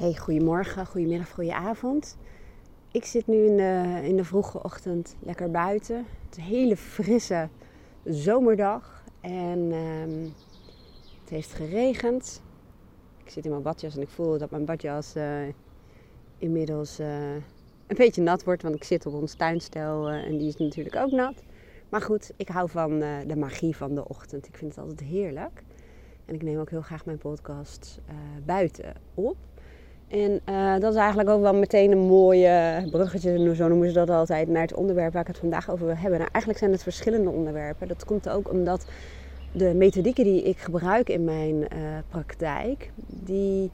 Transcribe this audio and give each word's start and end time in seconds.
Hey, 0.00 0.14
goedemorgen, 0.14 0.86
goedemiddag, 0.86 1.30
goedenavond. 1.30 2.16
Ik 2.90 3.04
zit 3.04 3.26
nu 3.26 3.44
in 3.44 3.56
de, 3.56 4.00
in 4.02 4.16
de 4.16 4.24
vroege 4.24 4.62
ochtend 4.62 5.16
lekker 5.18 5.50
buiten. 5.50 5.96
Het 5.96 6.30
is 6.30 6.36
een 6.36 6.42
hele 6.42 6.76
frisse 6.76 7.48
zomerdag 8.04 9.04
en 9.20 9.72
ehm, 9.72 10.28
het 11.20 11.30
heeft 11.30 11.52
geregend. 11.52 12.42
Ik 13.24 13.30
zit 13.30 13.44
in 13.44 13.50
mijn 13.50 13.62
badjas 13.62 13.96
en 13.96 14.02
ik 14.02 14.08
voel 14.08 14.38
dat 14.38 14.50
mijn 14.50 14.64
badjas 14.64 15.16
uh, 15.16 15.24
inmiddels 16.38 17.00
uh, 17.00 17.34
een 17.86 17.96
beetje 17.96 18.22
nat 18.22 18.44
wordt, 18.44 18.62
want 18.62 18.74
ik 18.74 18.84
zit 18.84 19.06
op 19.06 19.14
ons 19.14 19.34
tuinstel 19.34 20.10
uh, 20.10 20.24
en 20.24 20.38
die 20.38 20.48
is 20.48 20.56
natuurlijk 20.56 20.96
ook 20.96 21.10
nat. 21.10 21.42
Maar 21.88 22.02
goed, 22.02 22.32
ik 22.36 22.48
hou 22.48 22.70
van 22.70 22.98
de 23.26 23.36
magie 23.36 23.76
van 23.76 23.94
de 23.94 24.08
ochtend. 24.08 24.46
Ik 24.46 24.56
vind 24.56 24.74
het 24.74 24.84
altijd 24.84 25.08
heerlijk. 25.08 25.62
En 26.24 26.34
ik 26.34 26.42
neem 26.42 26.58
ook 26.58 26.70
heel 26.70 26.82
graag 26.82 27.04
mijn 27.04 27.18
podcast 27.18 28.00
buiten 28.44 28.94
op. 29.14 29.36
En 30.10 30.40
uh, 30.48 30.78
dat 30.78 30.92
is 30.92 30.98
eigenlijk 30.98 31.28
ook 31.28 31.40
wel 31.40 31.54
meteen 31.54 31.92
een 31.92 31.98
mooie 31.98 32.86
bruggetje, 32.90 33.54
zo 33.54 33.68
noemen 33.68 33.88
ze 33.88 33.94
dat 33.94 34.10
altijd, 34.10 34.48
naar 34.48 34.62
het 34.62 34.74
onderwerp 34.74 35.12
waar 35.12 35.22
ik 35.22 35.28
het 35.28 35.38
vandaag 35.38 35.70
over 35.70 35.86
wil 35.86 35.96
hebben. 35.96 36.18
Nou, 36.18 36.30
eigenlijk 36.32 36.58
zijn 36.58 36.72
het 36.72 36.82
verschillende 36.82 37.30
onderwerpen. 37.30 37.88
Dat 37.88 38.04
komt 38.04 38.28
ook 38.28 38.50
omdat 38.50 38.86
de 39.52 39.74
methodieken 39.74 40.24
die 40.24 40.42
ik 40.42 40.58
gebruik 40.58 41.08
in 41.08 41.24
mijn 41.24 41.54
uh, 41.54 41.68
praktijk, 42.08 42.90
die 43.06 43.70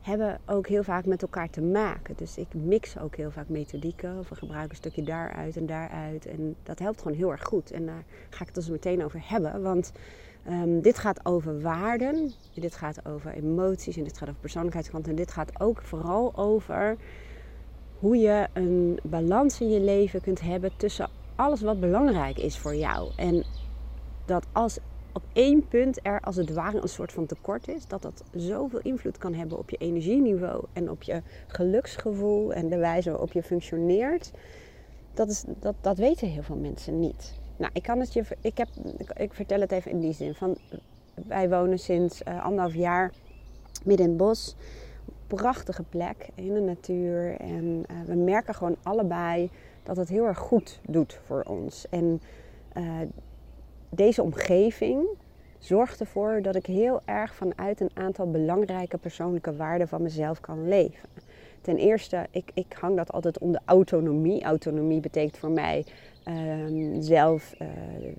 hebben 0.00 0.38
ook 0.46 0.66
heel 0.66 0.82
vaak 0.82 1.06
met 1.06 1.22
elkaar 1.22 1.50
te 1.50 1.60
maken. 1.60 2.14
Dus 2.16 2.38
ik 2.38 2.46
mix 2.54 2.98
ook 2.98 3.16
heel 3.16 3.30
vaak 3.30 3.48
methodieken, 3.48 4.18
of 4.18 4.30
ik 4.30 4.36
gebruik 4.36 4.70
een 4.70 4.76
stukje 4.76 5.02
daaruit 5.02 5.56
en 5.56 5.66
daaruit. 5.66 6.26
En 6.26 6.56
dat 6.62 6.78
helpt 6.78 7.02
gewoon 7.02 7.16
heel 7.16 7.30
erg 7.30 7.42
goed. 7.42 7.70
En 7.70 7.86
daar 7.86 8.04
ga 8.30 8.40
ik 8.40 8.46
het 8.46 8.54
dus 8.54 8.70
meteen 8.70 9.04
over 9.04 9.20
hebben, 9.24 9.62
want 9.62 9.92
Um, 10.48 10.80
dit 10.80 10.98
gaat 10.98 11.26
over 11.26 11.60
waarden, 11.60 12.32
dit 12.54 12.76
gaat 12.76 13.06
over 13.06 13.32
emoties 13.32 13.96
en 13.96 14.04
dit 14.04 14.18
gaat 14.18 14.28
over 14.28 14.40
persoonlijkheidskant. 14.40 15.08
En 15.08 15.14
dit 15.14 15.30
gaat 15.30 15.60
ook 15.60 15.82
vooral 15.82 16.36
over 16.36 16.96
hoe 17.98 18.16
je 18.16 18.46
een 18.52 18.98
balans 19.02 19.60
in 19.60 19.70
je 19.70 19.80
leven 19.80 20.20
kunt 20.20 20.40
hebben 20.40 20.70
tussen 20.76 21.08
alles 21.36 21.60
wat 21.60 21.80
belangrijk 21.80 22.38
is 22.38 22.58
voor 22.58 22.74
jou. 22.74 23.12
En 23.16 23.44
dat 24.24 24.46
als 24.52 24.78
op 25.12 25.22
één 25.32 25.68
punt 25.68 25.98
er 26.02 26.20
als 26.20 26.36
het 26.36 26.52
ware 26.52 26.82
een 26.82 26.88
soort 26.88 27.12
van 27.12 27.26
tekort 27.26 27.68
is, 27.68 27.86
dat 27.86 28.02
dat 28.02 28.24
zoveel 28.34 28.80
invloed 28.82 29.18
kan 29.18 29.34
hebben 29.34 29.58
op 29.58 29.70
je 29.70 29.76
energieniveau 29.76 30.64
en 30.72 30.90
op 30.90 31.02
je 31.02 31.22
geluksgevoel 31.46 32.52
en 32.52 32.68
de 32.68 32.76
wijze 32.76 33.10
waarop 33.10 33.32
je 33.32 33.42
functioneert. 33.42 34.30
Dat, 35.14 35.28
is, 35.28 35.44
dat, 35.60 35.74
dat 35.80 35.98
weten 35.98 36.28
heel 36.28 36.42
veel 36.42 36.56
mensen 36.56 37.00
niet. 37.00 37.40
Nou, 37.62 37.74
ik 37.74 37.82
kan 37.82 38.00
het 38.00 38.12
je. 38.12 38.24
Ik, 38.40 38.58
heb, 38.58 38.68
ik, 39.16 39.34
vertel 39.34 39.60
het 39.60 39.72
even 39.72 39.90
in 39.90 40.00
die 40.00 40.12
zin. 40.12 40.34
Van, 40.34 40.56
wij 41.14 41.48
wonen 41.48 41.78
sinds 41.78 42.22
uh, 42.22 42.44
anderhalf 42.44 42.74
jaar 42.74 43.12
midden 43.84 44.06
in 44.06 44.12
het 44.12 44.20
bos. 44.20 44.56
Prachtige 45.26 45.82
plek 45.82 46.28
in 46.34 46.54
de 46.54 46.60
natuur. 46.60 47.36
En 47.40 47.84
uh, 47.90 47.96
we 48.06 48.14
merken 48.14 48.54
gewoon 48.54 48.76
allebei 48.82 49.50
dat 49.82 49.96
het 49.96 50.08
heel 50.08 50.24
erg 50.24 50.38
goed 50.38 50.80
doet 50.88 51.20
voor 51.26 51.42
ons. 51.42 51.86
En 51.90 52.20
uh, 52.76 52.84
deze 53.88 54.22
omgeving 54.22 55.06
zorgt 55.58 56.00
ervoor 56.00 56.42
dat 56.42 56.54
ik 56.54 56.66
heel 56.66 57.00
erg 57.04 57.34
vanuit 57.34 57.80
een 57.80 57.90
aantal 57.94 58.30
belangrijke 58.30 58.98
persoonlijke 58.98 59.56
waarden 59.56 59.88
van 59.88 60.02
mezelf 60.02 60.40
kan 60.40 60.68
leven. 60.68 61.08
Ten 61.60 61.76
eerste, 61.76 62.26
ik, 62.30 62.50
ik 62.54 62.76
hang 62.80 62.96
dat 62.96 63.12
altijd 63.12 63.38
onder 63.38 63.60
autonomie. 63.64 64.42
Autonomie 64.42 65.00
betekent 65.00 65.38
voor 65.38 65.50
mij 65.50 65.84
um, 66.28 67.02
zelf 67.02 67.54
uh, 67.62 67.68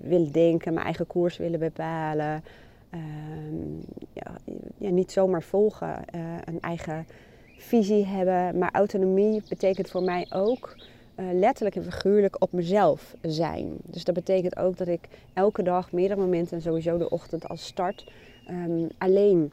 willen 0.00 0.32
denken, 0.32 0.72
mijn 0.72 0.84
eigen 0.84 1.06
koers 1.06 1.36
willen 1.36 1.58
bepalen. 1.58 2.44
Um, 2.94 3.80
ja, 4.12 4.36
ja, 4.78 4.90
niet 4.90 5.12
zomaar 5.12 5.42
volgen, 5.42 6.04
uh, 6.14 6.20
een 6.44 6.60
eigen 6.60 7.06
visie 7.58 8.06
hebben. 8.06 8.58
Maar 8.58 8.70
autonomie 8.72 9.42
betekent 9.48 9.90
voor 9.90 10.02
mij 10.02 10.26
ook 10.30 10.76
uh, 11.16 11.26
letterlijk 11.32 11.76
en 11.76 11.84
figuurlijk 11.84 12.42
op 12.42 12.52
mezelf 12.52 13.14
zijn. 13.22 13.72
Dus 13.84 14.04
dat 14.04 14.14
betekent 14.14 14.56
ook 14.56 14.76
dat 14.76 14.88
ik 14.88 15.08
elke 15.32 15.62
dag, 15.62 15.92
meerdere 15.92 16.20
momenten 16.20 16.56
en 16.56 16.62
sowieso 16.62 16.98
de 16.98 17.10
ochtend 17.10 17.48
als 17.48 17.66
start, 17.66 18.12
um, 18.50 18.88
alleen 18.98 19.52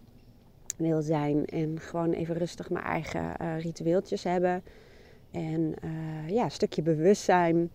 wil 0.77 1.01
zijn. 1.01 1.45
En 1.45 1.79
gewoon 1.79 2.11
even 2.11 2.35
rustig 2.35 2.69
mijn 2.69 2.85
eigen 2.85 3.35
ritueeltjes 3.59 4.23
hebben. 4.23 4.63
En 5.31 5.75
ja, 6.27 6.43
een 6.43 6.51
stukje 6.51 6.81
bewustzijn. 6.81 7.69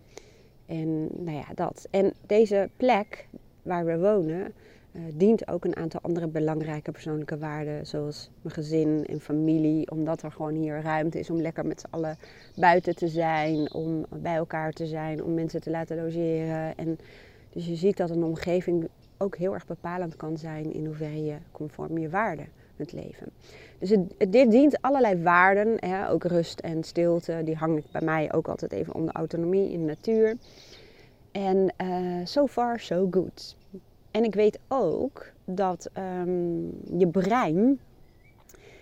En 0.67 1.07
nou 1.23 1.37
ja, 1.37 1.45
dat. 1.55 1.87
En 1.91 2.13
deze 2.25 2.69
plek 2.77 3.27
waar 3.61 3.85
we 3.85 3.97
wonen, 3.99 4.53
uh, 4.91 5.01
dient 5.13 5.47
ook 5.47 5.65
een 5.65 5.75
aantal 5.75 5.99
andere 6.01 6.27
belangrijke 6.27 6.91
persoonlijke 6.91 7.37
waarden, 7.37 7.87
zoals 7.87 8.29
mijn 8.41 8.53
gezin 8.53 9.05
en 9.05 9.19
familie, 9.19 9.91
omdat 9.91 10.21
er 10.21 10.31
gewoon 10.31 10.55
hier 10.55 10.81
ruimte 10.81 11.19
is 11.19 11.29
om 11.29 11.41
lekker 11.41 11.65
met 11.65 11.79
z'n 11.79 11.87
allen 11.89 12.17
buiten 12.55 12.95
te 12.95 13.07
zijn, 13.07 13.73
om 13.73 14.05
bij 14.09 14.35
elkaar 14.35 14.71
te 14.71 14.85
zijn, 14.85 15.23
om 15.23 15.33
mensen 15.33 15.61
te 15.61 15.69
laten 15.69 15.97
logeren. 15.97 16.77
En 16.77 16.97
dus 17.49 17.67
je 17.67 17.75
ziet 17.75 17.97
dat 17.97 18.09
een 18.09 18.23
omgeving 18.23 18.87
ook 19.17 19.37
heel 19.37 19.53
erg 19.53 19.65
bepalend 19.65 20.15
kan 20.15 20.37
zijn 20.37 20.73
in 20.73 20.85
hoeverre 20.85 21.23
je 21.23 21.35
conform 21.51 21.97
je 21.97 22.09
waarden 22.09 22.47
het 22.77 22.91
leven. 22.91 23.29
Dus 23.79 23.89
het, 23.89 24.31
dit 24.31 24.51
dient 24.51 24.81
allerlei 24.81 25.21
waarden, 25.21 25.75
hè, 25.79 26.09
ook 26.09 26.23
rust 26.23 26.59
en 26.59 26.83
stilte, 26.83 27.41
die 27.43 27.55
hangen 27.55 27.83
bij 27.91 28.01
mij 28.01 28.33
ook 28.33 28.47
altijd 28.47 28.71
even 28.71 28.93
onder 28.93 29.13
autonomie 29.13 29.71
in 29.71 29.79
de 29.79 29.85
natuur. 29.85 30.37
En 31.31 31.73
uh, 31.81 32.25
so 32.25 32.47
far 32.47 32.79
so 32.79 33.07
good. 33.11 33.55
En 34.11 34.23
ik 34.23 34.35
weet 34.35 34.59
ook 34.67 35.31
dat 35.45 35.89
um, 35.97 36.71
je 36.97 37.07
brein 37.07 37.79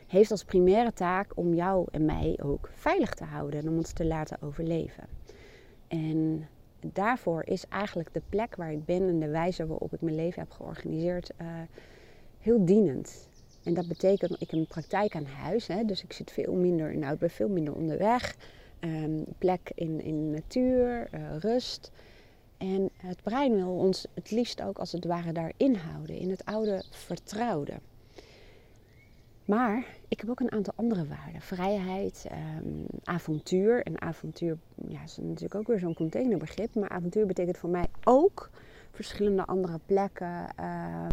heeft 0.07 0.31
als 0.31 0.43
primaire 0.43 0.93
taak 0.93 1.31
om 1.35 1.53
jou 1.53 1.87
en 1.91 2.05
mij 2.05 2.39
ook 2.43 2.69
veilig 2.73 3.13
te 3.13 3.23
houden 3.23 3.59
en 3.59 3.69
om 3.69 3.77
ons 3.77 3.91
te 3.91 4.05
laten 4.05 4.37
overleven. 4.41 5.03
En 5.87 6.47
daarvoor 6.93 7.43
is 7.45 7.67
eigenlijk 7.67 8.13
de 8.13 8.21
plek 8.29 8.55
waar 8.55 8.71
ik 8.71 8.85
ben 8.85 9.07
en 9.07 9.19
de 9.19 9.29
wijze 9.29 9.67
waarop 9.67 9.93
ik 9.93 10.01
mijn 10.01 10.15
leven 10.15 10.41
heb 10.41 10.51
georganiseerd 10.51 11.31
uh, 11.41 11.47
heel 12.39 12.65
dienend. 12.65 13.27
En 13.65 13.73
dat 13.73 13.87
betekent 13.87 14.41
ik 14.41 14.51
een 14.51 14.67
praktijk 14.67 15.15
aan 15.15 15.25
huis, 15.25 15.67
hè, 15.67 15.85
dus 15.85 16.03
ik 16.03 16.13
zit 16.13 16.31
veel 16.31 16.53
minder 16.53 16.91
in 16.91 16.99
nou, 16.99 17.17
ben 17.17 17.29
veel 17.29 17.49
minder 17.49 17.73
onderweg. 17.73 18.35
Um, 18.79 19.25
plek 19.37 19.71
in, 19.75 20.01
in 20.01 20.29
natuur, 20.29 21.07
uh, 21.13 21.37
rust. 21.37 21.91
En 22.57 22.89
het 22.97 23.21
brein 23.23 23.55
wil 23.55 23.77
ons 23.77 24.07
het 24.13 24.31
liefst 24.31 24.61
ook 24.61 24.77
als 24.77 24.91
het 24.91 25.05
ware 25.05 25.31
daarin 25.31 25.75
houden, 25.75 26.17
in 26.17 26.29
het 26.29 26.45
oude 26.45 26.83
vertrouwde. 26.89 27.73
Maar 29.45 29.85
ik 30.07 30.19
heb 30.19 30.29
ook 30.29 30.39
een 30.39 30.51
aantal 30.51 30.73
andere 30.75 31.05
waarden. 31.07 31.41
Vrijheid, 31.41 32.25
um, 32.61 32.85
avontuur. 33.03 33.83
En 33.83 34.01
avontuur 34.01 34.57
ja, 34.87 35.03
is 35.03 35.17
natuurlijk 35.17 35.55
ook 35.55 35.67
weer 35.67 35.79
zo'n 35.79 35.93
containerbegrip. 35.93 36.75
Maar 36.75 36.89
avontuur 36.89 37.25
betekent 37.25 37.57
voor 37.57 37.69
mij 37.69 37.85
ook 38.03 38.49
verschillende 38.91 39.45
andere 39.45 39.79
plekken 39.85 40.47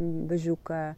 um, 0.00 0.26
bezoeken. 0.26 0.96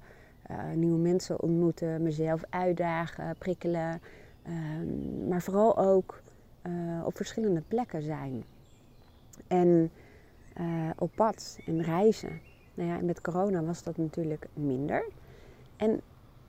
Uh, 0.50 0.72
nieuwe 0.74 0.98
mensen 0.98 1.40
ontmoeten, 1.42 2.02
mezelf 2.02 2.42
uitdagen, 2.50 3.36
prikkelen. 3.38 4.00
Um, 4.48 5.28
maar 5.28 5.42
vooral 5.42 5.78
ook 5.78 6.22
uh, 6.62 7.06
op 7.06 7.16
verschillende 7.16 7.62
plekken 7.68 8.02
zijn. 8.02 8.44
En 9.46 9.90
uh, 10.60 10.90
op 10.98 11.10
pad 11.14 11.58
en 11.66 11.82
reizen. 11.82 12.40
Nou 12.74 12.88
ja, 12.88 12.98
met 13.02 13.20
corona 13.20 13.62
was 13.62 13.82
dat 13.82 13.96
natuurlijk 13.96 14.46
minder. 14.54 15.08
En 15.76 16.00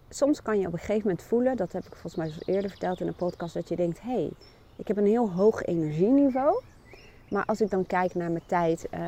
soms 0.09 0.41
kan 0.41 0.59
je 0.59 0.67
op 0.67 0.73
een 0.73 0.79
gegeven 0.79 1.01
moment 1.01 1.21
voelen, 1.21 1.57
dat 1.57 1.71
heb 1.71 1.85
ik 1.85 1.91
volgens 1.91 2.15
mij 2.15 2.27
zoals 2.27 2.47
eerder 2.47 2.69
verteld 2.69 2.99
in 2.99 3.07
een 3.07 3.15
podcast, 3.15 3.53
dat 3.53 3.69
je 3.69 3.75
denkt: 3.75 4.01
hé, 4.01 4.11
hey, 4.11 4.31
ik 4.75 4.87
heb 4.87 4.97
een 4.97 5.05
heel 5.05 5.31
hoog 5.31 5.63
energieniveau. 5.63 6.61
Maar 7.29 7.45
als 7.45 7.61
ik 7.61 7.69
dan 7.69 7.85
kijk 7.85 8.15
naar 8.15 8.31
mijn 8.31 8.43
tijd, 8.45 8.87
uh, 8.93 8.99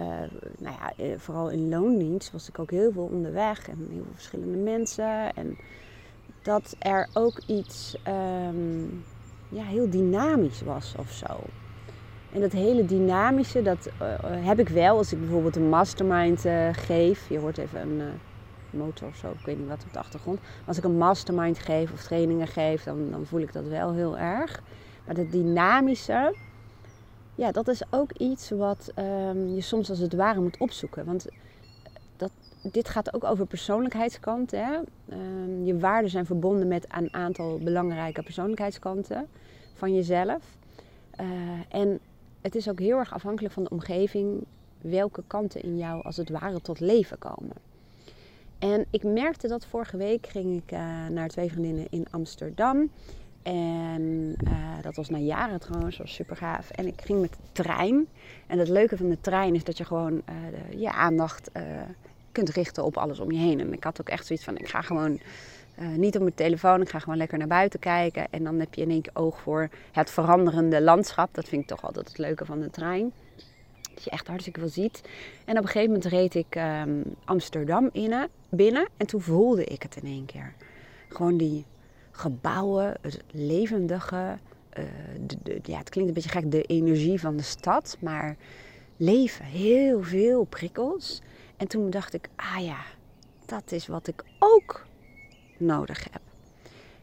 nou 0.58 0.76
ja, 0.80 0.94
eh, 0.98 1.18
vooral 1.18 1.50
in 1.50 1.70
loondienst, 1.70 2.32
was 2.32 2.50
ik 2.50 2.60
ook 2.60 2.72
heel 2.72 2.92
veel 2.92 3.10
onderweg 3.12 3.70
en 3.70 3.78
heel 3.78 4.04
veel 4.04 4.14
verschillende 4.14 4.58
mensen. 4.58 5.34
En 5.34 5.58
dat 6.42 6.76
er 6.80 7.08
ook 7.14 7.42
iets 7.46 7.98
um, 8.08 9.04
ja, 9.50 9.64
heel 9.64 9.90
dynamisch 9.90 10.62
was 10.62 10.96
of 10.98 11.12
zo. 11.12 11.40
En 12.34 12.42
dat 12.42 12.52
hele 12.52 12.86
dynamische, 12.86 13.62
dat 13.62 13.90
uh, 14.02 14.16
heb 14.46 14.60
ik 14.60 14.70
wel 14.70 14.98
als 14.98 15.14
ik 15.14 15.20
bijvoorbeeld 15.20 15.56
een 15.56 15.70
mastermind 15.70 16.46
geef. 16.72 17.30
Je 17.30 17.40
hoort 17.40 17.58
even 17.58 17.82
een 17.82 18.02
motor 18.70 19.08
of 19.08 19.16
zo, 19.16 19.28
ik 19.28 19.46
weet 19.46 19.58
niet 19.58 19.68
wat 19.68 19.84
op 19.86 19.94
de 19.94 20.00
achtergrond. 20.00 20.40
Als 20.66 20.78
ik 20.78 20.84
een 20.84 20.98
mastermind 20.98 21.60
geef 21.60 21.92
of 21.92 22.04
trainingen 22.04 22.48
geef, 22.48 22.84
dan, 22.84 23.12
dan 23.12 23.26
voel 23.26 23.40
ik 23.40 23.54
dat 23.54 23.68
wel 23.68 23.94
heel 23.94 24.18
erg. 24.18 24.62
Maar 25.06 25.16
dat 25.16 25.32
dynamische, 25.32 26.36
ja, 27.38 27.52
dat 27.52 27.68
is 27.68 27.82
ook 27.90 28.12
iets 28.12 28.50
wat 28.50 28.92
um, 28.96 29.56
je 29.56 29.62
soms 29.62 29.90
als 29.90 30.00
het 30.00 30.14
ware 30.14 30.40
moet 30.40 30.58
opzoeken. 30.58 31.06
Want 31.06 31.28
dat, 32.16 32.32
dit 32.72 32.90
gaat 32.90 33.14
ook 33.14 33.24
over 33.24 33.46
persoonlijkheidskanten. 33.46 34.66
Hè? 34.66 34.78
Um, 35.14 35.66
je 35.66 35.80
waarden 35.80 36.10
zijn 36.10 36.26
verbonden 36.26 36.68
met 36.68 36.86
een 36.90 37.14
aantal 37.14 37.58
belangrijke 37.58 38.24
persoonlijkheidskanten 38.24 39.28
van 39.74 39.96
jezelf. 39.96 40.58
Uh, 41.22 41.28
en 41.70 42.00
het 42.42 42.56
is 42.56 42.70
ook 42.70 42.80
heel 42.80 42.98
erg 42.98 43.14
afhankelijk 43.14 43.54
van 43.54 43.64
de 43.64 43.70
omgeving 43.70 44.46
welke 44.82 45.24
kanten 45.28 45.62
in 45.62 45.78
jou 45.78 46.04
als 46.04 46.18
het 46.18 46.30
ware 46.30 46.62
tot 46.62 46.80
leven 46.80 47.18
komen. 47.18 47.56
En 48.60 48.86
ik 48.90 49.04
merkte 49.04 49.48
dat 49.48 49.66
vorige 49.66 49.98
week 49.98 50.28
ging 50.28 50.64
ik 50.64 50.72
uh, 50.72 51.08
naar 51.08 51.28
twee 51.28 51.52
vriendinnen 51.52 51.88
in 51.90 52.06
Amsterdam. 52.12 52.90
En 53.48 54.36
uh, 54.44 54.54
dat 54.82 54.96
was 54.96 55.10
na 55.10 55.18
jaren 55.18 55.60
trouwens, 55.60 55.98
was 55.98 56.14
super 56.14 56.36
gaaf. 56.36 56.70
En 56.70 56.88
ik 56.88 57.02
ging 57.04 57.22
met 57.22 57.32
de 57.32 57.64
trein. 57.64 58.08
En 58.48 58.60
het 58.60 58.68
leuke 58.70 58.98
van 58.98 59.10
de 59.10 59.22
trein 59.22 59.56
is 59.56 59.64
dat 59.64 59.78
je 59.78 59.86
gewoon 59.86 60.22
de, 60.26 60.78
je 60.78 60.92
aandacht 60.92 61.50
uh, 61.58 61.64
kunt 62.32 62.50
richten 62.50 62.84
op 62.84 62.98
alles 62.98 63.20
om 63.20 63.32
je 63.32 63.38
heen. 63.38 63.60
En 63.60 63.74
ik 63.74 63.84
had 63.84 64.02
ook 64.02 64.10
echt 64.10 64.26
zoiets 64.26 64.46
van, 64.46 64.58
ik 64.58 64.68
ga 64.68 64.82
gewoon 64.82 65.20
niet 65.96 66.16
op 66.16 66.22
mijn 66.22 66.34
telefoon, 66.34 66.82
ik 66.82 66.90
ga 66.90 67.00
gewoon 67.00 67.18
lekker 67.18 67.38
naar 67.38 67.48
buiten 67.48 67.80
kijken. 67.80 68.28
En 68.30 68.44
dan 68.44 68.60
heb 68.60 68.74
je 68.74 68.82
in 68.82 68.90
één 68.90 69.02
keer 69.02 69.16
oog 69.16 69.40
voor 69.42 69.70
het 69.92 70.10
veranderende 70.10 70.82
landschap. 70.82 71.34
Dat 71.34 71.48
vind 71.48 71.62
ik 71.62 71.68
toch 71.68 71.84
altijd 71.84 72.08
het 72.08 72.18
leuke 72.18 72.46
van 72.46 72.60
de 72.60 72.70
trein. 72.70 73.12
Dat 73.94 74.04
je 74.04 74.10
echt 74.10 74.28
hartstikke 74.28 74.60
veel 74.60 74.70
ziet. 74.70 75.02
En 75.46 75.58
op 75.58 75.64
een 75.64 75.70
gegeven 75.70 75.94
moment 75.94 76.06
reed 76.06 76.36
ik 76.36 76.56
um, 76.56 77.04
Amsterdam 77.26 77.90
in, 77.92 78.28
binnen. 78.50 78.88
En 78.98 79.08
toen 79.08 79.22
voelde 79.22 79.64
ik 79.64 79.84
het 79.84 79.96
in 79.96 80.10
één 80.10 80.26
keer. 80.26 80.54
Gewoon 81.10 81.38
die 81.38 81.66
gebouwen, 82.18 82.94
het 83.02 83.24
levendige. 83.32 84.38
De, 85.26 85.38
de, 85.44 85.60
ja, 85.64 85.78
het 85.78 85.90
klinkt 85.90 86.10
een 86.10 86.16
beetje 86.16 86.40
gek, 86.40 86.52
de 86.52 86.62
energie 86.62 87.20
van 87.20 87.38
de 87.38 87.44
stad. 87.44 87.98
Maar 88.00 88.36
leven, 88.98 89.46
heel 89.46 90.04
veel 90.04 90.44
prikkels. 90.44 91.22
En 91.58 91.68
toen 91.68 91.90
dacht 91.90 92.14
ik, 92.14 92.30
ah 92.36 92.64
ja, 92.64 92.80
dat 93.46 93.72
is 93.72 93.88
wat 93.88 94.08
ik 94.08 94.24
ook 94.40 94.86
nodig 95.58 96.04
heb. 96.12 96.22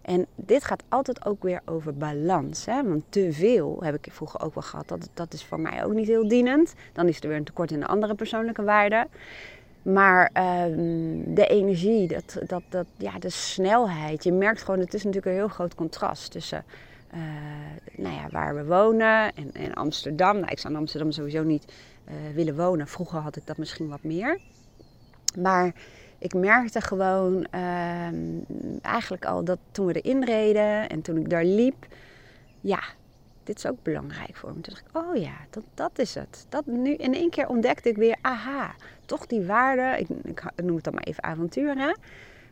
En 0.02 0.26
dit 0.34 0.64
gaat 0.64 0.82
altijd 0.88 1.24
ook 1.24 1.42
weer 1.42 1.60
over 1.64 1.94
balans. 1.94 2.66
Hè? 2.66 2.82
Want 2.82 3.04
te 3.08 3.32
veel 3.32 3.78
heb 3.80 3.94
ik 3.94 4.06
vroeger 4.10 4.40
ook 4.40 4.54
wel 4.54 4.62
gehad. 4.62 4.88
Dat, 4.88 5.08
dat 5.14 5.32
is 5.32 5.44
voor 5.44 5.60
mij 5.60 5.84
ook 5.84 5.92
niet 5.92 6.06
heel 6.06 6.28
dienend. 6.28 6.74
Dan 6.92 7.08
is 7.08 7.20
er 7.20 7.28
weer 7.28 7.36
een 7.36 7.44
tekort 7.44 7.70
in 7.70 7.80
de 7.80 7.86
andere 7.86 8.14
persoonlijke 8.14 8.62
waarden. 8.62 9.08
Maar 9.84 10.30
um, 10.68 11.34
de 11.34 11.46
energie, 11.46 12.08
dat, 12.08 12.38
dat, 12.46 12.62
dat, 12.68 12.86
ja, 12.96 13.18
de 13.18 13.30
snelheid. 13.30 14.24
Je 14.24 14.32
merkt 14.32 14.62
gewoon, 14.62 14.80
het 14.80 14.94
is 14.94 15.04
natuurlijk 15.04 15.32
een 15.32 15.40
heel 15.40 15.48
groot 15.48 15.74
contrast 15.74 16.30
tussen 16.30 16.64
uh, 17.14 17.20
nou 17.96 18.14
ja, 18.14 18.28
waar 18.30 18.54
we 18.54 18.64
wonen 18.64 19.32
en, 19.52 19.74
Amsterdam. 19.74 20.38
Nou, 20.38 20.50
ik 20.50 20.58
zou 20.58 20.72
in 20.72 20.78
Amsterdam 20.78 21.10
sowieso 21.10 21.42
niet 21.42 21.72
uh, 22.08 22.14
willen 22.34 22.56
wonen. 22.56 22.86
Vroeger 22.86 23.18
had 23.18 23.36
ik 23.36 23.46
dat 23.46 23.56
misschien 23.56 23.88
wat 23.88 24.02
meer. 24.02 24.38
Maar 25.38 25.74
ik 26.18 26.34
merkte 26.34 26.80
gewoon 26.80 27.46
uh, 27.54 28.08
eigenlijk 28.82 29.24
al 29.24 29.44
dat 29.44 29.58
toen 29.70 29.86
we 29.86 30.00
erin 30.00 30.24
reden 30.24 30.88
en 30.88 31.02
toen 31.02 31.16
ik 31.16 31.30
daar 31.30 31.44
liep, 31.44 31.86
ja, 32.60 32.82
dit 33.44 33.56
is 33.56 33.66
ook 33.66 33.82
belangrijk 33.82 34.36
voor 34.36 34.48
me. 34.48 34.60
Toen 34.60 34.74
dacht 34.74 34.86
ik, 34.88 34.96
oh 34.96 35.16
ja, 35.16 35.34
dat, 35.50 35.64
dat 35.74 35.98
is 35.98 36.14
het. 36.14 36.46
Dat 36.48 36.66
nu 36.66 36.94
in 36.94 37.14
één 37.14 37.30
keer 37.30 37.48
ontdekte 37.48 37.88
ik 37.88 37.96
weer, 37.96 38.16
aha, 38.20 38.74
toch 39.06 39.26
die 39.26 39.42
waarde, 39.42 39.98
ik, 39.98 40.08
ik 40.24 40.64
noem 40.64 40.74
het 40.74 40.84
dan 40.84 40.94
maar 40.94 41.02
even 41.02 41.22
avonturen, 41.22 41.98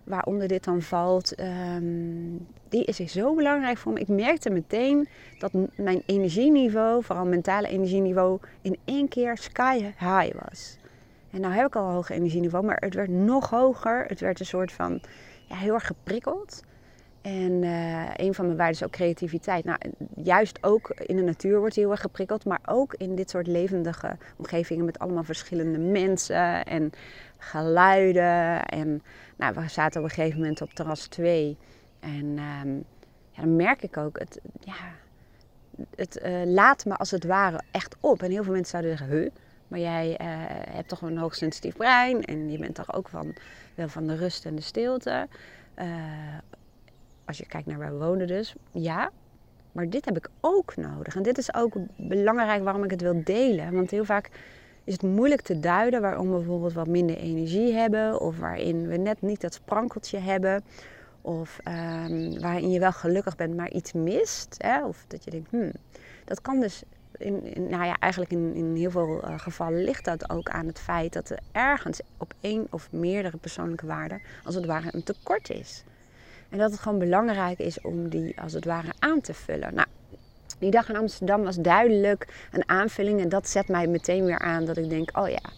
waaronder 0.04 0.48
dit 0.48 0.64
dan 0.64 0.82
valt, 0.82 1.40
um, 1.40 2.46
die 2.68 2.84
is 2.84 2.96
zo 2.96 3.34
belangrijk 3.34 3.78
voor 3.78 3.92
me. 3.92 4.00
Ik 4.00 4.08
merkte 4.08 4.50
meteen 4.50 5.08
dat 5.38 5.52
mijn 5.76 6.02
energieniveau, 6.06 7.04
vooral 7.04 7.24
mentale 7.24 7.68
energieniveau, 7.68 8.38
in 8.62 8.78
één 8.84 9.08
keer 9.08 9.36
sky 9.36 9.78
high 9.98 10.32
was. 10.48 10.76
En 11.30 11.40
nou 11.40 11.54
heb 11.54 11.66
ik 11.66 11.76
al 11.76 11.86
een 11.86 11.94
hoog 11.94 12.10
energieniveau, 12.10 12.64
maar 12.64 12.76
het 12.80 12.94
werd 12.94 13.08
nog 13.08 13.50
hoger. 13.50 14.04
Het 14.06 14.20
werd 14.20 14.40
een 14.40 14.46
soort 14.46 14.72
van 14.72 15.00
ja, 15.48 15.56
heel 15.56 15.74
erg 15.74 15.86
geprikkeld. 15.86 16.62
En 17.22 17.62
uh, 17.62 18.10
een 18.16 18.34
van 18.34 18.44
mijn 18.44 18.56
waarden 18.56 18.76
is 18.76 18.84
ook 18.84 18.90
creativiteit. 18.90 19.64
Nou, 19.64 19.78
juist 20.14 20.58
ook 20.60 20.90
in 20.90 21.16
de 21.16 21.22
natuur 21.22 21.58
wordt 21.58 21.76
heel 21.76 21.90
erg 21.90 22.00
geprikkeld, 22.00 22.44
maar 22.44 22.60
ook 22.64 22.94
in 22.94 23.14
dit 23.14 23.30
soort 23.30 23.46
levendige 23.46 24.16
omgevingen 24.36 24.84
met 24.84 24.98
allemaal 24.98 25.24
verschillende 25.24 25.78
mensen 25.78 26.64
en 26.64 26.92
geluiden. 27.38 28.64
En 28.64 29.02
nou, 29.36 29.54
we 29.54 29.68
zaten 29.68 30.00
op 30.00 30.08
een 30.08 30.14
gegeven 30.14 30.38
moment 30.38 30.60
op 30.60 30.74
terras 30.74 31.06
2 31.06 31.56
en 32.00 32.38
um, 32.64 32.84
ja, 33.30 33.42
dan 33.42 33.56
merk 33.56 33.82
ik 33.82 33.96
ook, 33.96 34.18
het, 34.18 34.40
ja, 34.60 34.74
het 35.94 36.20
uh, 36.24 36.42
laat 36.44 36.84
me 36.84 36.96
als 36.96 37.10
het 37.10 37.24
ware 37.24 37.60
echt 37.70 37.96
op. 38.00 38.22
En 38.22 38.30
heel 38.30 38.42
veel 38.42 38.52
mensen 38.52 38.70
zouden 38.70 38.98
zeggen, 38.98 39.16
huh, 39.16 39.30
maar 39.68 39.80
jij 39.80 40.10
uh, 40.10 40.16
hebt 40.74 40.88
toch 40.88 41.02
een 41.02 41.18
hoogsensitief 41.18 41.76
brein 41.76 42.24
en 42.24 42.50
je 42.50 42.58
bent 42.58 42.74
toch 42.74 42.94
ook 42.94 43.08
van, 43.08 43.34
wel 43.74 43.88
van 43.88 44.06
de 44.06 44.14
rust 44.14 44.46
en 44.46 44.54
de 44.54 44.62
stilte. 44.62 45.28
Als 47.32 47.40
je 47.40 47.52
kijkt 47.52 47.66
naar 47.66 47.78
waar 47.78 47.98
we 47.98 48.04
wonen 48.04 48.26
dus, 48.26 48.54
ja. 48.70 49.10
Maar 49.72 49.88
dit 49.88 50.04
heb 50.04 50.16
ik 50.16 50.28
ook 50.40 50.76
nodig. 50.76 51.16
En 51.16 51.22
dit 51.22 51.38
is 51.38 51.54
ook 51.54 51.74
belangrijk 51.96 52.62
waarom 52.62 52.84
ik 52.84 52.90
het 52.90 53.00
wil 53.00 53.22
delen. 53.24 53.74
Want 53.74 53.90
heel 53.90 54.04
vaak 54.04 54.30
is 54.84 54.92
het 54.92 55.02
moeilijk 55.02 55.40
te 55.40 55.60
duiden 55.60 56.00
waarom 56.00 56.30
we 56.30 56.36
bijvoorbeeld 56.36 56.72
wat 56.72 56.86
minder 56.86 57.16
energie 57.16 57.72
hebben. 57.72 58.20
Of 58.20 58.38
waarin 58.38 58.86
we 58.86 58.96
net 58.96 59.22
niet 59.22 59.40
dat 59.40 59.54
sprankeltje 59.54 60.18
hebben. 60.18 60.64
Of 61.20 61.60
um, 61.68 62.40
waarin 62.40 62.70
je 62.70 62.80
wel 62.80 62.92
gelukkig 62.92 63.36
bent, 63.36 63.56
maar 63.56 63.70
iets 63.70 63.92
mist. 63.92 64.54
Hè? 64.58 64.86
Of 64.86 65.04
dat 65.08 65.24
je 65.24 65.30
denkt, 65.30 65.50
hmm, 65.50 65.72
dat 66.24 66.40
kan 66.40 66.60
dus 66.60 66.82
in, 67.16 67.66
nou 67.68 67.84
ja, 67.84 67.96
eigenlijk 67.98 68.32
in, 68.32 68.54
in 68.54 68.74
heel 68.76 68.90
veel 68.90 69.24
uh, 69.24 69.38
gevallen 69.38 69.84
ligt 69.84 70.04
dat 70.04 70.30
ook 70.30 70.48
aan 70.48 70.66
het 70.66 70.78
feit 70.78 71.12
dat 71.12 71.30
er 71.30 71.38
ergens 71.52 72.00
op 72.16 72.34
één 72.40 72.66
of 72.70 72.88
meerdere 72.92 73.36
persoonlijke 73.36 73.86
waarden, 73.86 74.20
als 74.44 74.54
het 74.54 74.66
ware, 74.66 74.88
een 74.90 75.02
tekort 75.02 75.50
is. 75.50 75.84
En 76.52 76.58
dat 76.58 76.70
het 76.70 76.80
gewoon 76.80 76.98
belangrijk 76.98 77.58
is 77.58 77.80
om 77.80 78.08
die 78.08 78.40
als 78.40 78.52
het 78.52 78.64
ware 78.64 78.92
aan 78.98 79.20
te 79.20 79.34
vullen. 79.34 79.74
Nou, 79.74 79.86
die 80.58 80.70
dag 80.70 80.88
in 80.88 80.96
Amsterdam 80.96 81.42
was 81.42 81.56
duidelijk 81.56 82.48
een 82.52 82.68
aanvulling. 82.68 83.20
En 83.20 83.28
dat 83.28 83.48
zet 83.48 83.68
mij 83.68 83.86
meteen 83.86 84.24
weer 84.24 84.38
aan 84.38 84.64
dat 84.64 84.76
ik 84.76 84.88
denk, 84.88 85.18
oh 85.18 85.28
ja, 85.28 85.50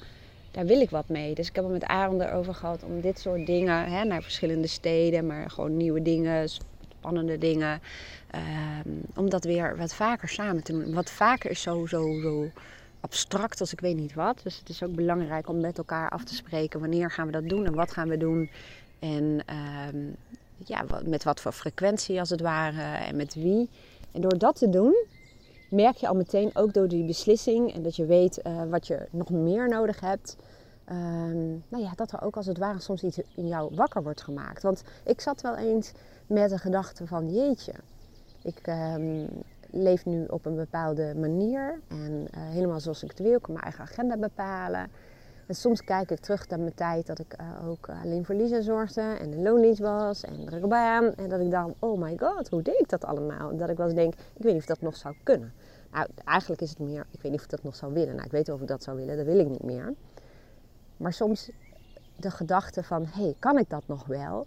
daar 0.50 0.66
wil 0.66 0.80
ik 0.80 0.90
wat 0.90 1.08
mee. 1.08 1.34
Dus 1.34 1.48
ik 1.48 1.54
heb 1.54 1.64
het 1.64 1.72
met 1.72 1.84
Aaron 1.84 2.22
erover 2.22 2.54
gehad 2.54 2.82
om 2.82 3.00
dit 3.00 3.18
soort 3.18 3.46
dingen, 3.46 3.84
hè, 3.84 4.04
naar 4.04 4.22
verschillende 4.22 4.66
steden, 4.66 5.26
maar 5.26 5.50
gewoon 5.50 5.76
nieuwe 5.76 6.02
dingen, 6.02 6.48
spannende 6.48 7.38
dingen. 7.38 7.80
Um, 8.86 9.00
om 9.14 9.30
dat 9.30 9.44
weer 9.44 9.76
wat 9.76 9.94
vaker 9.94 10.28
samen 10.28 10.62
te 10.62 10.72
doen. 10.72 10.94
Wat 10.94 11.10
vaker 11.10 11.50
is 11.50 11.62
zo, 11.62 11.86
zo, 11.86 12.20
zo 12.22 12.50
abstract 13.00 13.60
als 13.60 13.72
ik 13.72 13.80
weet 13.80 13.96
niet 13.96 14.14
wat. 14.14 14.40
Dus 14.42 14.58
het 14.58 14.68
is 14.68 14.82
ook 14.82 14.94
belangrijk 14.94 15.48
om 15.48 15.60
met 15.60 15.78
elkaar 15.78 16.10
af 16.10 16.24
te 16.24 16.34
spreken 16.34 16.80
wanneer 16.80 17.10
gaan 17.10 17.26
we 17.26 17.32
dat 17.32 17.48
doen 17.48 17.66
en 17.66 17.74
wat 17.74 17.92
gaan 17.92 18.08
we 18.08 18.16
doen. 18.16 18.50
En 18.98 19.42
um, 19.94 20.16
ja, 20.56 20.84
met 21.04 21.24
wat 21.24 21.40
voor 21.40 21.52
frequentie 21.52 22.20
als 22.20 22.30
het 22.30 22.40
ware 22.40 23.04
en 23.04 23.16
met 23.16 23.34
wie. 23.34 23.70
En 24.12 24.20
door 24.20 24.38
dat 24.38 24.56
te 24.56 24.68
doen, 24.68 25.06
merk 25.70 25.96
je 25.96 26.08
al 26.08 26.14
meteen 26.14 26.50
ook 26.54 26.72
door 26.72 26.88
die 26.88 27.04
beslissing 27.04 27.74
en 27.74 27.82
dat 27.82 27.96
je 27.96 28.06
weet 28.06 28.40
uh, 28.46 28.62
wat 28.70 28.86
je 28.86 29.06
nog 29.10 29.30
meer 29.30 29.68
nodig 29.68 30.00
hebt. 30.00 30.36
Um, 30.90 31.64
nou 31.68 31.82
ja, 31.82 31.92
dat 31.96 32.12
er 32.12 32.22
ook 32.22 32.36
als 32.36 32.46
het 32.46 32.58
ware 32.58 32.80
soms 32.80 33.02
iets 33.02 33.18
in 33.34 33.48
jou 33.48 33.74
wakker 33.74 34.02
wordt 34.02 34.22
gemaakt. 34.22 34.62
Want 34.62 34.82
ik 35.04 35.20
zat 35.20 35.40
wel 35.40 35.56
eens 35.56 35.92
met 36.26 36.50
de 36.50 36.58
gedachte 36.58 37.06
van 37.06 37.34
jeetje, 37.34 37.72
ik 38.42 38.66
um, 38.66 39.28
leef 39.70 40.04
nu 40.04 40.24
op 40.24 40.46
een 40.46 40.56
bepaalde 40.56 41.14
manier 41.14 41.80
en 41.88 42.10
uh, 42.10 42.40
helemaal 42.48 42.80
zoals 42.80 43.02
ik 43.02 43.10
het 43.10 43.18
wil, 43.18 43.34
ik 43.34 43.42
kan 43.42 43.52
mijn 43.52 43.64
eigen 43.64 43.84
agenda 43.84 44.16
bepalen. 44.16 44.90
En 45.46 45.54
soms 45.54 45.84
kijk 45.84 46.10
ik 46.10 46.18
terug 46.18 46.48
naar 46.48 46.58
mijn 46.58 46.74
tijd 46.74 47.06
dat 47.06 47.18
ik 47.18 47.34
uh, 47.40 47.68
ook 47.68 47.88
alleen 47.88 48.24
voor 48.24 48.34
Lisa 48.34 48.60
zorgde 48.60 49.00
en 49.00 49.32
een 49.32 49.42
loondienst 49.42 49.80
was 49.80 50.20
en 50.20 50.44
druk 50.44 50.68
baan. 50.68 51.14
En 51.14 51.28
dat 51.28 51.40
ik 51.40 51.50
dan, 51.50 51.74
oh 51.78 52.00
my 52.00 52.16
god, 52.18 52.48
hoe 52.48 52.62
deed 52.62 52.80
ik 52.80 52.88
dat 52.88 53.04
allemaal? 53.04 53.50
En 53.50 53.56
dat 53.56 53.68
ik 53.68 53.76
wel 53.76 53.86
eens 53.86 53.94
denk, 53.94 54.14
ik 54.14 54.42
weet 54.42 54.52
niet 54.52 54.60
of 54.60 54.68
dat 54.68 54.80
nog 54.80 54.96
zou 54.96 55.14
kunnen. 55.22 55.52
Nou, 55.92 56.06
eigenlijk 56.24 56.60
is 56.60 56.70
het 56.70 56.78
meer, 56.78 57.06
ik 57.10 57.22
weet 57.22 57.30
niet 57.30 57.40
of 57.40 57.44
ik 57.44 57.50
dat 57.50 57.62
nog 57.62 57.76
zou 57.76 57.92
willen. 57.92 58.14
Nou, 58.14 58.26
ik 58.26 58.32
weet 58.32 58.48
of 58.48 58.60
ik 58.60 58.66
dat 58.68 58.82
zou 58.82 58.96
willen, 58.96 59.16
dat 59.16 59.26
wil 59.26 59.38
ik 59.38 59.48
niet 59.48 59.62
meer. 59.62 59.94
Maar 60.96 61.12
soms 61.12 61.50
de 62.16 62.30
gedachte 62.30 62.82
van, 62.82 63.06
hé, 63.06 63.22
hey, 63.22 63.34
kan 63.38 63.58
ik 63.58 63.70
dat 63.70 63.82
nog 63.86 64.06
wel? 64.06 64.46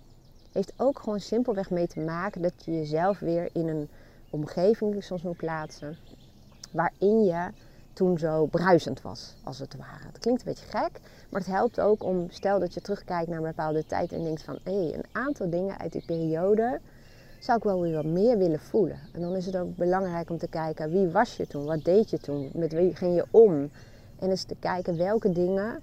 Heeft 0.51 0.74
ook 0.77 1.00
gewoon 1.00 1.20
simpelweg 1.20 1.70
mee 1.70 1.88
te 1.88 2.00
maken 2.00 2.42
dat 2.42 2.54
je 2.66 2.72
jezelf 2.72 3.20
weer 3.20 3.50
in 3.54 3.68
een 3.68 3.89
omgeving 4.30 5.04
soms 5.04 5.22
moet 5.22 5.38
plaatsen 5.38 5.98
waarin 6.72 7.24
je 7.24 7.51
toen 7.98 8.18
zo 8.18 8.46
bruisend 8.46 9.01
was, 9.01 9.36
als 9.44 9.60
het 9.60 9.75
ware. 9.75 10.06
Het 10.06 10.20
klinkt 10.20 10.42
een 10.42 10.54
beetje 10.54 10.77
gek, 10.77 11.00
maar 11.30 11.42
het 11.42 11.50
helpt 11.50 11.80
ook 11.80 12.04
om, 12.04 12.25
stel 12.30 12.60
dat 12.60 12.74
je 12.74 12.82
terugkijkt 12.82 13.27
naar 13.27 13.38
een 13.38 13.44
bepaalde 13.44 13.86
tijd 13.86 14.12
en 14.12 14.24
denkt 14.24 14.44
van, 14.44 14.60
hé, 14.63 14.84
hey, 14.84 14.94
een 14.94 15.06
aantal 15.12 15.50
dingen 15.50 15.80
uit 15.80 15.92
die 15.92 16.06
periode 16.06 16.80
zou 17.39 17.58
ik 17.58 17.63
wel 17.63 17.82
weer 17.82 17.96
wat 17.96 18.06
meer 18.06 18.38
willen 18.38 18.60
voelen. 18.60 19.00
En 19.13 19.22
dan 19.22 19.36
is 19.36 19.46
het 19.46 19.58
ook 19.58 19.75
belangrijk 19.75 20.30
om 20.30 20.38
te 20.38 20.48
kijken, 20.48 20.92
wie 20.92 21.08
was 21.08 21.38
je 21.38 21.48
toen? 21.48 21.66
Wat 21.66 21.84
deed 21.84 22.10
je 22.10 22.18
toen? 22.18 22.50
Met 22.54 22.74
wie 22.74 22.96
ging 22.96 23.16
je 23.16 23.25
om? 23.32 23.70
En 24.20 24.30
eens 24.30 24.44
te 24.44 24.56
kijken 24.60 24.98
welke 24.98 25.32
dingen 25.32 25.82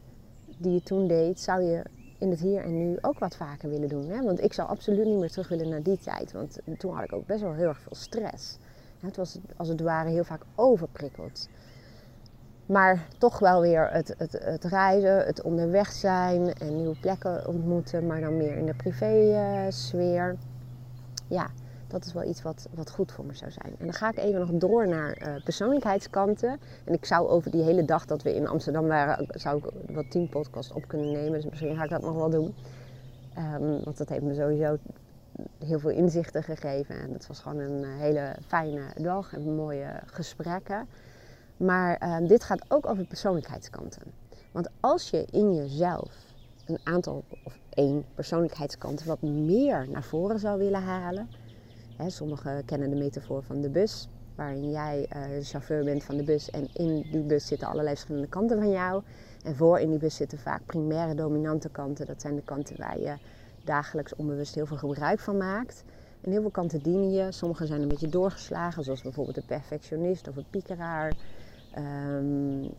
die 0.59 0.73
je 0.73 0.83
toen 0.83 1.09
deed, 1.09 1.40
zou 1.40 1.62
je 1.62 1.83
in 2.18 2.30
het 2.30 2.40
hier 2.40 2.64
en 2.64 2.78
nu 2.78 2.99
ook 3.00 3.18
wat 3.18 3.37
vaker 3.37 3.71
willen 3.71 3.88
doen. 3.88 4.09
Hè? 4.09 4.23
Want 4.23 4.42
ik 4.42 4.52
zou 4.52 4.68
absoluut 4.68 5.06
niet 5.06 5.18
meer 5.18 5.30
terug 5.30 5.49
willen 5.49 5.68
naar 5.68 5.83
die 5.83 5.99
tijd. 5.99 6.33
Want 6.33 6.59
toen 6.78 6.94
had 6.94 7.04
ik 7.04 7.12
ook 7.12 7.26
best 7.26 7.40
wel 7.40 7.52
heel 7.52 7.68
erg 7.68 7.80
veel 7.80 7.97
stress. 7.97 8.59
Het 9.00 9.16
was 9.16 9.38
als 9.56 9.68
het 9.68 9.80
ware 9.80 10.09
heel 10.09 10.25
vaak 10.25 10.42
overprikkeld. 10.54 11.49
Maar 12.66 13.06
toch 13.18 13.38
wel 13.38 13.61
weer 13.61 13.88
het, 13.90 14.14
het, 14.18 14.33
het 14.42 14.64
reizen, 14.64 15.26
het 15.26 15.42
onderweg 15.42 15.92
zijn 15.92 16.52
en 16.52 16.76
nieuwe 16.76 16.97
plekken 17.00 17.47
ontmoeten, 17.47 18.06
maar 18.06 18.21
dan 18.21 18.37
meer 18.37 18.56
in 18.56 18.66
de 18.66 18.75
privé-sfeer. 18.75 20.37
ja, 21.28 21.50
dat 21.87 22.04
is 22.04 22.12
wel 22.12 22.25
iets 22.25 22.42
wat, 22.42 22.68
wat 22.75 22.90
goed 22.90 23.12
voor 23.12 23.25
me 23.25 23.35
zou 23.35 23.50
zijn. 23.50 23.75
En 23.78 23.85
dan 23.85 23.94
ga 23.94 24.11
ik 24.11 24.18
even 24.18 24.40
nog 24.40 24.50
door 24.50 24.88
naar 24.88 25.18
uh, 25.23 25.44
persoonlijkheidskanten. 25.44 26.61
En 26.85 26.92
ik 26.92 27.04
zou 27.04 27.28
over 27.28 27.50
die 27.50 27.62
hele 27.62 27.85
dag 27.85 28.04
dat 28.04 28.23
we 28.23 28.35
in 28.35 28.49
Amsterdam 28.49 28.87
waren, 28.87 29.26
zou 29.30 29.56
ik 29.56 29.94
wat 29.94 30.11
tien 30.11 30.28
podcasts 30.28 30.73
op 30.73 30.88
kunnen 30.88 31.12
nemen. 31.12 31.33
Dus 31.33 31.44
misschien 31.44 31.76
ga 31.76 31.85
ik 31.85 31.90
dat 31.90 32.02
nog 32.02 32.14
wel 32.14 32.30
doen. 32.30 32.54
Um, 33.38 33.85
want 33.85 33.97
dat 33.97 34.09
heeft 34.09 34.23
me 34.23 34.35
sowieso 34.35 34.78
heel 35.59 35.78
veel 35.78 35.90
inzichten 35.90 36.42
gegeven. 36.42 37.00
En 37.00 37.12
het 37.12 37.26
was 37.26 37.40
gewoon 37.40 37.59
een 37.59 37.85
hele 37.85 38.37
fijne 38.47 38.83
dag 38.97 39.33
en 39.33 39.54
mooie 39.54 40.00
gesprekken. 40.06 40.88
Maar 41.56 41.96
ehm, 41.96 42.26
dit 42.26 42.44
gaat 42.44 42.64
ook 42.68 42.87
over 42.87 43.04
persoonlijkheidskanten. 43.04 44.02
Want 44.52 44.68
als 44.80 45.11
je 45.11 45.26
in 45.30 45.54
jezelf 45.54 46.34
een 46.66 46.78
aantal 46.82 47.25
of 47.44 47.58
één 47.70 48.04
persoonlijkheidskant 48.14 49.04
wat 49.04 49.23
meer 49.23 49.88
naar 49.88 50.02
voren 50.02 50.38
zou 50.38 50.58
willen 50.58 50.82
halen. 50.82 51.28
Hè, 51.96 52.11
sommigen 52.11 52.64
kennen 52.64 52.90
de 52.90 52.96
metafoor 52.96 53.42
van 53.42 53.61
de 53.61 53.68
bus, 53.68 54.08
waarin 54.34 54.70
jij 54.70 55.06
uh, 55.16 55.23
de 55.38 55.44
chauffeur 55.44 55.84
bent 55.84 56.04
van 56.04 56.16
de 56.16 56.23
bus 56.23 56.50
en 56.50 56.68
in 56.73 57.06
die 57.11 57.23
bus 57.23 57.46
zitten 57.46 57.68
allerlei 57.68 57.94
verschillende 57.94 58.28
kanten 58.28 58.58
van 58.58 58.70
jou. 58.70 59.02
En 59.44 59.56
voor 59.56 59.78
in 59.78 59.90
die 59.90 59.99
bus 59.99 60.16
zitten 60.16 60.38
vaak 60.38 60.66
primaire 60.66 61.14
dominante 61.14 61.68
kanten. 61.68 62.06
Dat 62.06 62.20
zijn 62.20 62.34
de 62.34 62.42
kanten 62.42 62.76
waar 62.76 63.00
je 63.00 63.14
dagelijks 63.64 64.14
onbewust 64.14 64.54
heel 64.54 64.66
veel 64.66 64.76
gebruik 64.76 65.20
van 65.20 65.37
maakt. 65.37 65.84
En 66.20 66.30
heel 66.30 66.40
veel 66.40 66.50
kanten 66.50 66.82
dienen 66.82 67.12
je. 67.12 67.32
Sommige 67.32 67.66
zijn 67.66 67.82
een 67.82 67.88
beetje 67.88 68.08
doorgeslagen, 68.08 68.84
zoals 68.84 69.02
bijvoorbeeld 69.02 69.37
de 69.37 69.42
perfectionist 69.46 70.28
of 70.28 70.37
een 70.37 70.46
piekeraar. 70.50 71.12
Um, 71.78 72.71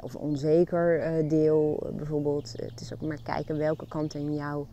of 0.00 0.16
onzeker 0.16 1.20
uh, 1.22 1.28
deel 1.28 1.90
bijvoorbeeld. 1.96 2.52
Het 2.56 2.80
is 2.80 2.94
ook 2.94 3.00
maar 3.00 3.22
kijken 3.22 3.56
welke 3.56 3.88
kanten 3.88 4.20
in 4.20 4.34
jou 4.34 4.66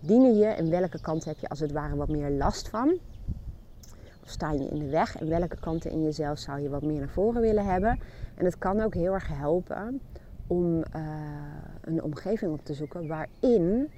dienen 0.00 0.36
je 0.36 0.46
en 0.46 0.70
welke 0.70 1.00
kanten 1.00 1.28
heb 1.28 1.38
je 1.38 1.48
als 1.48 1.60
het 1.60 1.72
ware 1.72 1.96
wat 1.96 2.08
meer 2.08 2.30
last 2.30 2.68
van. 2.68 2.98
Of 4.22 4.30
sta 4.30 4.52
je 4.52 4.68
in 4.68 4.78
de 4.78 4.90
weg 4.90 5.16
en 5.16 5.28
welke 5.28 5.56
kanten 5.60 5.90
in 5.90 6.02
jezelf 6.02 6.38
zou 6.38 6.60
je 6.60 6.68
wat 6.68 6.82
meer 6.82 6.98
naar 6.98 7.08
voren 7.08 7.40
willen 7.40 7.64
hebben. 7.64 7.98
En 8.34 8.44
het 8.44 8.58
kan 8.58 8.80
ook 8.80 8.94
heel 8.94 9.12
erg 9.12 9.28
helpen 9.28 10.00
om 10.46 10.82
een 11.80 12.02
omgeving 12.02 12.52
op 12.52 12.64
te 12.64 12.74
zoeken 12.74 13.06
waarin 13.06 13.90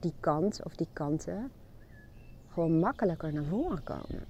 die 0.00 0.14
kant 0.20 0.64
of 0.64 0.76
die 0.76 0.88
kanten 0.92 1.50
gewoon 2.52 2.78
makkelijker 2.78 3.32
naar 3.32 3.44
voren 3.44 3.82
komen. 3.82 4.24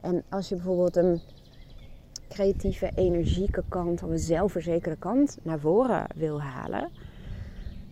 En 0.00 0.22
als 0.28 0.48
je 0.48 0.54
bijvoorbeeld 0.54 0.96
een 0.96 1.20
creatieve, 2.28 2.90
energieke 2.94 3.64
kant 3.68 4.02
of 4.02 4.10
een 4.10 4.18
zelfverzekerde 4.18 4.98
kant 4.98 5.38
naar 5.42 5.58
voren 5.58 6.06
wil 6.14 6.42
halen, 6.42 6.90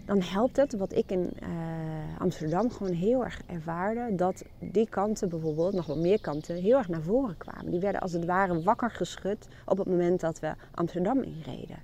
dan 0.04 0.22
helpt 0.22 0.56
het, 0.56 0.76
wat 0.76 0.92
ik 0.92 1.10
in 1.10 1.30
uh, 1.42 1.48
Amsterdam 2.18 2.70
gewoon 2.70 2.92
heel 2.92 3.24
erg 3.24 3.40
ervaarde, 3.46 4.14
dat 4.14 4.44
die 4.58 4.88
kanten 4.88 5.28
bijvoorbeeld, 5.28 5.74
nog 5.74 5.86
wel 5.86 5.98
meer 5.98 6.20
kanten, 6.20 6.56
heel 6.56 6.76
erg 6.76 6.88
naar 6.88 7.02
voren 7.02 7.36
kwamen. 7.36 7.70
Die 7.70 7.80
werden 7.80 8.00
als 8.00 8.12
het 8.12 8.24
ware 8.24 8.62
wakker 8.62 8.90
geschud 8.90 9.48
op 9.64 9.78
het 9.78 9.86
moment 9.86 10.20
dat 10.20 10.38
we 10.38 10.54
Amsterdam 10.74 11.22
inreden. 11.22 11.78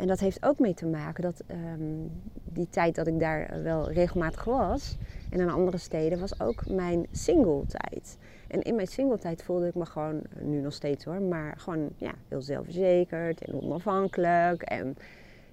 En 0.00 0.06
dat 0.06 0.20
heeft 0.20 0.44
ook 0.44 0.58
mee 0.58 0.74
te 0.74 0.86
maken 0.86 1.22
dat 1.22 1.42
um, 1.50 2.10
die 2.44 2.68
tijd 2.70 2.94
dat 2.94 3.06
ik 3.06 3.18
daar 3.18 3.62
wel 3.62 3.90
regelmatig 3.90 4.44
was 4.44 4.96
en 5.30 5.40
in 5.40 5.50
andere 5.50 5.78
steden 5.78 6.20
was 6.20 6.40
ook 6.40 6.68
mijn 6.68 7.06
single 7.10 7.62
tijd. 7.66 8.18
En 8.48 8.62
in 8.62 8.74
mijn 8.74 8.86
single 8.86 9.18
tijd 9.18 9.42
voelde 9.42 9.66
ik 9.66 9.74
me 9.74 9.86
gewoon, 9.86 10.22
nu 10.38 10.60
nog 10.60 10.72
steeds 10.72 11.04
hoor, 11.04 11.22
maar 11.22 11.54
gewoon 11.58 11.88
ja, 11.96 12.12
heel 12.28 12.42
zelfverzekerd 12.42 13.44
en 13.44 13.62
onafhankelijk. 13.62 14.62
En 14.62 14.96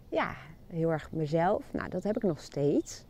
ja, 0.10 0.36
heel 0.68 0.92
erg 0.92 1.12
mezelf. 1.12 1.63
Nou, 1.72 1.89
dat 1.89 2.04
heb 2.04 2.16
ik 2.16 2.24
nog 2.24 2.42
steeds. 2.42 3.06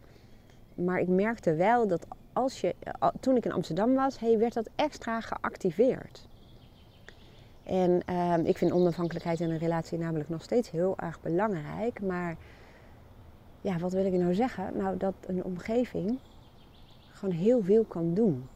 Maar 0.76 1.00
ik 1.00 1.08
merkte 1.08 1.56
wel 1.56 1.88
dat 1.88 2.08
als 2.34 2.62
je, 2.62 2.76
toen 3.20 3.36
ik 3.36 3.46
in 3.46 3.52
Amsterdam 3.52 3.94
was, 3.94 4.20
hey, 4.20 4.38
werd 4.38 4.54
dat 4.54 4.70
extra 4.76 5.22
geactiveerd. 5.22 6.28
En 7.68 8.02
uh, 8.10 8.38
ik 8.44 8.58
vind 8.58 8.72
onafhankelijkheid 8.72 9.40
in 9.40 9.50
een 9.50 9.58
relatie 9.58 9.98
namelijk 9.98 10.30
nog 10.30 10.44
steeds 10.44 10.72
heel 10.72 10.98
erg 10.98 11.22
belangrijk. 11.22 12.02
Maar 12.02 12.38
ja, 13.62 13.78
wat 13.78 13.92
wil 13.92 14.06
ik 14.06 14.14
nou 14.14 14.36
zeggen? 14.36 14.78
Nou, 14.78 14.98
dat 14.98 15.14
een 15.26 15.44
omgeving 15.44 16.20
gewoon 17.10 17.36
heel 17.36 17.64
veel 17.64 17.84
kan 17.84 18.14
doen. 18.14 18.48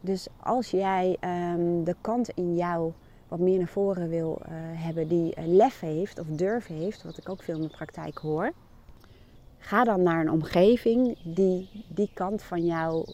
Dus 0.00 0.28
als 0.40 0.70
jij 0.70 1.16
um, 1.54 1.84
de 1.84 1.96
kant 2.00 2.28
in 2.28 2.56
jou 2.56 2.92
wat 3.28 3.38
meer 3.38 3.58
naar 3.58 3.68
voren 3.68 4.08
wil 4.08 4.38
uh, 4.42 4.48
hebben 4.84 5.08
die 5.08 5.34
uh, 5.38 5.46
lef 5.46 5.80
heeft 5.80 6.18
of 6.18 6.26
durf 6.26 6.66
heeft, 6.66 7.02
wat 7.02 7.18
ik 7.18 7.28
ook 7.28 7.42
veel 7.42 7.56
in 7.56 7.62
de 7.62 7.68
praktijk 7.68 8.18
hoor, 8.18 8.52
ga 9.58 9.84
dan 9.84 10.02
naar 10.02 10.20
een 10.20 10.30
omgeving 10.30 11.16
die 11.22 11.84
die 11.88 12.10
kant 12.14 12.42
van 12.42 12.66
jou 12.66 13.06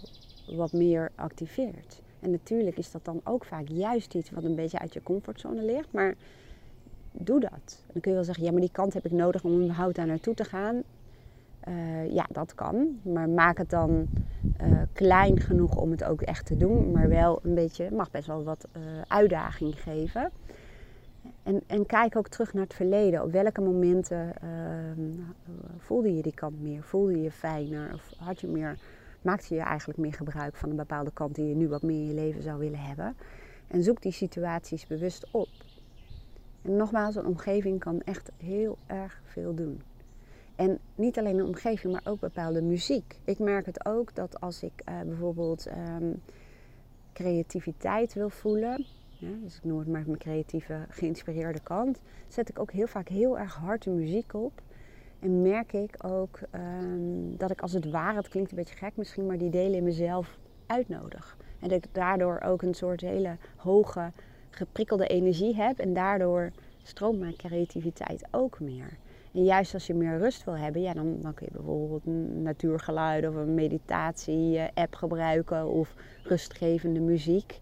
wat 0.47 0.73
meer 0.73 1.11
activeert. 1.15 2.01
En 2.23 2.31
natuurlijk 2.31 2.79
is 2.79 2.91
dat 2.91 3.05
dan 3.05 3.21
ook 3.25 3.45
vaak 3.45 3.69
juist 3.69 4.15
iets 4.15 4.31
wat 4.31 4.45
een 4.45 4.55
beetje 4.55 4.79
uit 4.79 4.93
je 4.93 5.03
comfortzone 5.03 5.63
ligt, 5.63 5.93
maar 5.93 6.15
doe 7.13 7.41
dat. 7.41 7.83
dan 7.93 8.01
kun 8.01 8.11
je 8.11 8.17
wel 8.17 8.25
zeggen, 8.25 8.45
ja, 8.45 8.51
maar 8.51 8.61
die 8.61 8.71
kant 8.73 8.95
heb 8.95 9.05
ik 9.05 9.13
nodig 9.13 9.45
om 9.45 9.63
überhaupt 9.63 9.95
daar 9.95 10.07
naartoe 10.07 10.35
te 10.35 10.45
gaan. 10.45 10.83
Uh, 11.69 12.15
ja, 12.15 12.27
dat 12.31 12.55
kan. 12.55 13.01
Maar 13.03 13.29
maak 13.29 13.59
het 13.59 13.71
dan 13.71 14.07
uh, 14.63 14.83
klein 14.93 15.41
genoeg 15.41 15.77
om 15.77 15.91
het 15.91 16.05
ook 16.05 16.21
echt 16.21 16.47
te 16.47 16.57
doen. 16.57 16.91
Maar 16.91 17.09
wel 17.09 17.41
een 17.43 17.55
beetje, 17.55 17.91
mag 17.91 18.11
best 18.11 18.27
wel 18.27 18.45
wat 18.45 18.67
uh, 18.77 18.83
uitdaging 19.09 19.83
geven. 19.83 20.31
En, 21.43 21.63
en, 21.67 21.87
kijk 21.87 22.17
ook 22.17 22.29
terug 22.29 22.53
naar 22.53 22.63
het 22.63 22.75
verleden. 22.75 23.23
Op 23.23 23.33
welke 23.33 23.61
momenten 23.61 24.33
voelde 25.79 26.17
je 26.17 26.23
die 26.23 26.35
kant 26.35 26.63
meer? 26.63 26.83
Voelde 26.83 27.17
je 27.17 27.23
je 27.23 27.31
fijner? 27.31 27.91
Of 27.95 28.11
had 28.19 28.41
je 28.41 28.47
meer, 28.47 28.79
maakte 29.23 29.55
je 29.55 29.61
eigenlijk 29.61 29.99
meer 29.99 30.13
gebruik 30.13 30.57
van 30.57 30.71
een 30.71 30.77
bepaalde 30.77 31.13
kant 31.13 31.35
die 31.35 31.49
je 31.49 31.55
nu 31.55 31.69
wat 31.69 31.83
meer 31.83 32.01
in 32.01 32.07
je 32.07 32.15
leven 32.15 32.43
zou 32.43 32.59
willen 32.59 32.79
hebben? 32.79 33.17
En 33.67 33.83
zoek 33.83 34.03
die 34.03 34.13
situaties 34.13 34.87
bewust 34.87 35.27
op. 35.31 35.49
En 36.63 36.77
nogmaals, 36.77 37.17
een 37.17 37.27
omgeving 37.27 37.81
kan 37.81 38.01
echt 38.01 38.31
heel 38.37 38.79
erg 38.87 39.21
veel 39.25 39.55
doen. 39.55 39.83
En 40.57 40.79
niet 40.95 41.19
alleen 41.19 41.37
de 41.37 41.45
omgeving, 41.45 41.93
maar 41.93 42.13
ook 42.13 42.21
bepaalde 42.21 42.63
muziek. 42.63 43.19
Ik 43.25 43.39
merk 43.39 43.67
het 43.67 43.87
ook 43.87 44.15
dat 44.15 44.41
als 44.41 44.63
ik 44.63 44.73
uh, 44.89 45.01
bijvoorbeeld 45.01 45.67
um, 45.67 46.23
creativiteit 47.13 48.15
wil 48.15 48.31
voelen, 48.31 48.87
dus 49.19 49.57
ik 49.57 49.65
noem 49.65 49.79
het 49.79 49.89
maar 49.89 50.03
mijn 50.07 50.19
creatieve, 50.19 50.87
geïnspireerde 50.89 51.61
kant, 51.61 52.01
zet 52.29 52.49
ik 52.49 52.59
ook 52.59 52.73
heel 52.73 52.87
vaak 52.87 53.09
heel 53.09 53.39
erg 53.39 53.55
harde 53.55 53.91
muziek 53.91 54.35
op. 54.35 54.63
En 55.23 55.43
merk 55.43 55.73
ik 55.73 55.95
ook 56.05 56.41
um, 56.55 57.37
dat 57.37 57.51
ik 57.51 57.61
als 57.61 57.73
het 57.73 57.91
ware, 57.91 58.17
het 58.17 58.29
klinkt 58.29 58.51
een 58.51 58.57
beetje 58.57 58.77
gek 58.77 58.97
misschien, 58.97 59.27
maar 59.27 59.39
die 59.39 59.51
delen 59.51 59.75
in 59.75 59.85
mezelf 59.85 60.39
uitnodig. 60.67 61.37
En 61.61 61.69
dat 61.69 61.85
ik 61.85 61.95
daardoor 61.95 62.41
ook 62.41 62.63
een 62.63 62.75
soort 62.75 63.01
hele 63.01 63.37
hoge, 63.57 64.13
geprikkelde 64.51 65.07
energie 65.07 65.55
heb. 65.55 65.79
En 65.79 65.95
daardoor 65.95 66.51
stroomt 66.83 67.19
mijn 67.19 67.37
creativiteit 67.37 68.27
ook 68.31 68.61
meer. 68.61 68.99
En 69.33 69.45
juist 69.45 69.75
als 69.75 69.87
je 69.87 69.95
meer 69.95 70.19
rust 70.19 70.45
wil 70.45 70.57
hebben, 70.57 70.83
ja, 70.83 70.93
dan, 70.93 71.21
dan 71.21 71.35
kun 71.35 71.47
je 71.51 71.57
bijvoorbeeld 71.57 72.07
een 72.07 72.43
natuurgeluid 72.43 73.29
of 73.29 73.35
een 73.35 73.55
meditatie-app 73.55 74.95
gebruiken 74.95 75.69
of 75.69 75.95
rustgevende 76.23 77.01
muziek. 77.01 77.61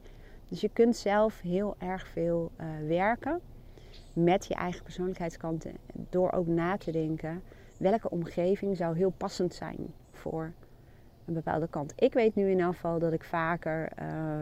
Dus 0.48 0.60
je 0.60 0.70
kunt 0.72 0.96
zelf 0.96 1.40
heel 1.40 1.74
erg 1.78 2.06
veel 2.06 2.50
uh, 2.60 2.66
werken 2.88 3.40
met 4.24 4.46
je 4.46 4.54
eigen 4.54 4.82
persoonlijkheidskanten 4.82 5.72
door 5.92 6.32
ook 6.32 6.46
na 6.46 6.76
te 6.76 6.90
denken 6.90 7.42
welke 7.76 8.10
omgeving 8.10 8.76
zou 8.76 8.96
heel 8.96 9.10
passend 9.16 9.54
zijn 9.54 9.94
voor 10.10 10.52
een 11.24 11.34
bepaalde 11.34 11.68
kant. 11.68 11.92
Ik 11.96 12.12
weet 12.12 12.34
nu 12.34 12.50
in 12.50 12.60
geval 12.60 12.98
dat 12.98 13.12
ik 13.12 13.24
vaker 13.24 13.92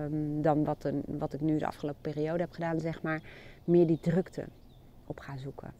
um, 0.04 0.42
dan 0.42 0.64
wat, 0.64 0.84
een, 0.84 1.02
wat 1.06 1.32
ik 1.32 1.40
nu 1.40 1.58
de 1.58 1.66
afgelopen 1.66 2.00
periode 2.00 2.42
heb 2.42 2.52
gedaan, 2.52 2.80
zeg 2.80 3.02
maar, 3.02 3.22
meer 3.64 3.86
die 3.86 4.00
drukte 4.00 4.44
op 5.06 5.18
ga 5.20 5.36
zoeken 5.36 5.72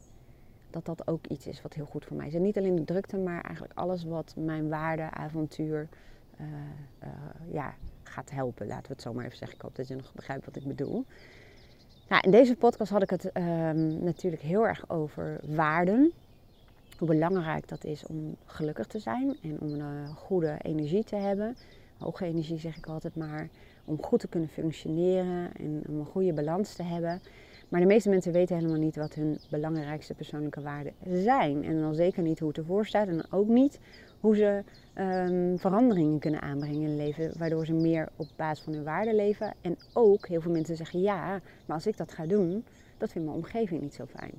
dat 0.69 0.85
dat 0.85 1.07
ook 1.07 1.27
iets 1.27 1.47
is 1.47 1.61
wat 1.61 1.73
heel 1.73 1.85
goed 1.85 2.05
voor 2.05 2.17
mij 2.17 2.27
is. 2.27 2.33
En 2.33 2.41
niet 2.41 2.57
alleen 2.57 2.75
de 2.75 2.83
drukte, 2.83 3.17
maar 3.17 3.41
eigenlijk 3.41 3.79
alles 3.79 4.03
wat 4.03 4.33
mijn 4.37 4.69
waarde, 4.69 5.09
avontuur 5.11 5.87
uh, 6.41 6.47
uh, 7.03 7.09
ja, 7.51 7.75
gaat 8.03 8.31
helpen. 8.31 8.67
Laten 8.67 8.87
we 8.87 8.93
het 8.93 9.01
zo 9.01 9.13
maar 9.13 9.25
even 9.25 9.37
zeggen. 9.37 9.57
Ik 9.57 9.63
hoop 9.63 9.75
dat 9.75 9.87
je 9.87 9.95
nog 9.95 10.13
begrijpt 10.13 10.45
wat 10.45 10.55
ik 10.55 10.67
bedoel. 10.67 11.05
Nou, 12.09 12.21
in 12.25 12.31
deze 12.31 12.55
podcast 12.55 12.91
had 12.91 13.01
ik 13.01 13.09
het 13.09 13.25
um, 13.25 14.03
natuurlijk 14.03 14.41
heel 14.41 14.67
erg 14.67 14.89
over 14.89 15.39
waarden. 15.45 16.11
Hoe 16.97 17.07
belangrijk 17.07 17.67
dat 17.67 17.83
is 17.83 18.05
om 18.07 18.35
gelukkig 18.45 18.87
te 18.87 18.99
zijn 18.99 19.37
en 19.41 19.57
om 19.59 19.69
een 19.69 19.79
uh, 19.79 20.15
goede 20.15 20.57
energie 20.61 21.03
te 21.03 21.15
hebben. 21.15 21.55
Hoge 21.97 22.25
energie 22.25 22.59
zeg 22.59 22.77
ik 22.77 22.85
altijd 22.87 23.15
maar. 23.15 23.49
Om 23.85 24.03
goed 24.03 24.19
te 24.19 24.27
kunnen 24.27 24.49
functioneren 24.49 25.49
en 25.57 25.83
om 25.89 25.99
een 25.99 26.05
goede 26.05 26.33
balans 26.33 26.73
te 26.73 26.83
hebben. 26.83 27.21
Maar 27.69 27.79
de 27.79 27.87
meeste 27.87 28.09
mensen 28.09 28.31
weten 28.31 28.55
helemaal 28.55 28.79
niet 28.79 28.95
wat 28.95 29.13
hun 29.13 29.39
belangrijkste 29.49 30.13
persoonlijke 30.13 30.61
waarden 30.61 30.93
zijn. 31.11 31.63
En 31.63 31.81
dan 31.81 31.95
zeker 31.95 32.23
niet 32.23 32.39
hoe 32.39 32.47
het 32.47 32.57
ervoor 32.57 32.85
staat. 32.85 33.07
En 33.07 33.31
ook 33.31 33.47
niet 33.47 33.79
hoe 34.19 34.35
ze 34.35 34.63
um, 35.01 35.59
veranderingen 35.59 36.19
kunnen 36.19 36.41
aanbrengen 36.41 36.81
in 36.81 36.87
hun 36.87 36.97
leven. 36.97 37.31
Waardoor 37.37 37.65
ze 37.65 37.73
meer 37.73 38.09
op 38.15 38.27
basis 38.35 38.63
van 38.63 38.73
hun 38.73 38.83
waarden 38.83 39.15
leven. 39.15 39.53
En 39.61 39.77
ook 39.93 40.27
heel 40.27 40.41
veel 40.41 40.51
mensen 40.51 40.75
zeggen 40.75 41.01
ja, 41.01 41.41
maar 41.65 41.75
als 41.75 41.87
ik 41.87 41.97
dat 41.97 42.11
ga 42.11 42.25
doen, 42.25 42.65
dat 42.97 43.11
vindt 43.11 43.27
mijn 43.27 43.39
omgeving 43.39 43.81
niet 43.81 43.93
zo 43.93 44.05
fijn. 44.05 44.31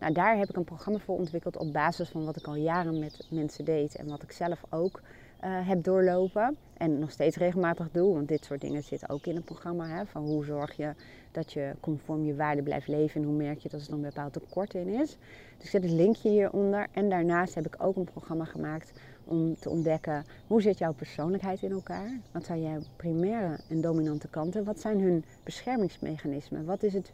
Nou, 0.00 0.12
daar 0.12 0.38
heb 0.38 0.48
ik 0.48 0.56
een 0.56 0.64
programma 0.64 0.98
voor 0.98 1.18
ontwikkeld 1.18 1.56
op 1.56 1.72
basis 1.72 2.08
van 2.08 2.24
wat 2.24 2.36
ik 2.36 2.46
al 2.46 2.54
jaren 2.54 2.98
met 2.98 3.26
mensen 3.30 3.64
deed. 3.64 3.94
En 3.94 4.08
wat 4.08 4.22
ik 4.22 4.32
zelf 4.32 4.62
ook 4.70 5.00
uh, 5.44 5.68
heb 5.68 5.84
doorlopen. 5.84 6.56
En 6.76 6.98
nog 6.98 7.10
steeds 7.10 7.36
regelmatig 7.36 7.90
doe, 7.90 8.14
want 8.14 8.28
dit 8.28 8.44
soort 8.44 8.60
dingen 8.60 8.82
zitten 8.82 9.08
ook 9.08 9.26
in 9.26 9.34
het 9.34 9.44
programma. 9.44 9.86
Hè, 9.86 10.06
van 10.06 10.22
hoe 10.22 10.44
zorg 10.44 10.76
je 10.76 10.92
dat 11.32 11.52
je 11.52 11.72
conform 11.80 12.24
je 12.24 12.34
waarde 12.34 12.62
blijft 12.62 12.88
leven 12.88 13.20
en 13.20 13.26
hoe 13.26 13.36
merk 13.36 13.58
je 13.58 13.68
dat 13.68 13.86
er 13.86 13.92
een 13.92 14.00
bepaald 14.00 14.32
tekort 14.32 14.74
in 14.74 14.88
is. 14.88 15.16
Dus 15.56 15.64
ik 15.64 15.70
zet 15.70 15.82
het 15.82 15.92
linkje 15.92 16.28
hieronder. 16.28 16.86
En 16.92 17.08
daarnaast 17.08 17.54
heb 17.54 17.66
ik 17.66 17.74
ook 17.78 17.96
een 17.96 18.04
programma 18.04 18.44
gemaakt 18.44 18.92
om 19.24 19.56
te 19.58 19.70
ontdekken 19.70 20.24
hoe 20.46 20.62
zit 20.62 20.78
jouw 20.78 20.92
persoonlijkheid 20.92 21.62
in 21.62 21.70
elkaar? 21.70 22.20
Wat 22.32 22.44
zijn 22.44 22.62
jouw 22.62 22.80
primaire 22.96 23.58
en 23.68 23.80
dominante 23.80 24.28
kanten? 24.28 24.64
Wat 24.64 24.80
zijn 24.80 25.00
hun 25.00 25.24
beschermingsmechanismen? 25.42 26.64
Wat 26.64 26.82
is 26.82 26.92
het 26.92 27.12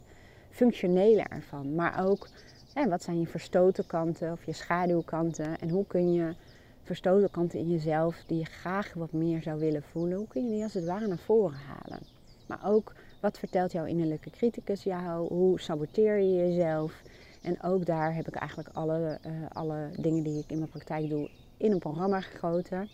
functionele 0.49 1.21
ervan? 1.21 1.75
Maar 1.75 2.05
ook 2.05 2.27
hè, 2.73 2.89
wat 2.89 3.03
zijn 3.03 3.19
je 3.19 3.27
verstoten 3.27 3.87
kanten 3.87 4.31
of 4.31 4.45
je 4.45 4.53
schaduwkanten? 4.53 5.59
En 5.59 5.69
hoe 5.69 5.85
kun 5.87 6.13
je 6.13 6.35
verstoten 6.83 7.31
kanten 7.31 7.59
in 7.59 7.69
jezelf 7.69 8.23
die 8.27 8.37
je 8.37 8.45
graag 8.45 8.93
wat 8.93 9.11
meer 9.11 9.41
zou 9.41 9.59
willen 9.59 9.83
voelen, 9.83 10.17
hoe 10.17 10.27
kun 10.27 10.43
je 10.43 10.51
die 10.51 10.63
als 10.63 10.73
het 10.73 10.85
ware 10.85 11.07
naar 11.07 11.17
voren 11.17 11.57
halen? 11.57 11.99
Maar 12.47 12.61
ook 12.65 12.93
wat 13.21 13.39
vertelt 13.39 13.71
jouw 13.71 13.85
innerlijke 13.85 14.29
criticus 14.29 14.83
jou? 14.83 15.27
Hoe 15.27 15.59
saboteer 15.59 16.17
je 16.17 16.35
jezelf? 16.35 17.01
En 17.41 17.61
ook 17.61 17.85
daar 17.85 18.15
heb 18.15 18.27
ik 18.27 18.35
eigenlijk 18.35 18.69
alle, 18.73 19.19
uh, 19.25 19.31
alle 19.53 19.89
dingen 19.97 20.23
die 20.23 20.39
ik 20.39 20.51
in 20.51 20.57
mijn 20.57 20.69
praktijk 20.69 21.09
doe 21.09 21.29
in 21.57 21.71
een 21.71 21.79
programma 21.79 22.21
gegoten. 22.21 22.89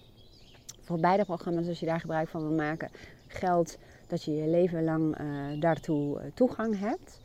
Voor 0.82 1.00
beide 1.00 1.26
programma's, 1.26 1.68
als 1.68 1.80
je 1.80 1.86
daar 1.86 2.00
gebruik 2.00 2.28
van 2.28 2.42
wil 2.42 2.56
maken, 2.56 2.90
geldt 3.28 3.78
dat 4.08 4.24
je 4.24 4.36
je 4.36 4.48
leven 4.48 4.84
lang 4.84 5.20
uh, 5.20 5.62
daartoe 5.62 6.20
uh, 6.20 6.26
toegang 6.34 6.80
hebt. 6.80 7.20